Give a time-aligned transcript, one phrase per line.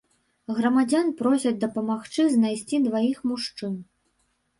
[0.59, 3.77] Грамадзян просяць дапамагчы знайсці дваіх мужчын.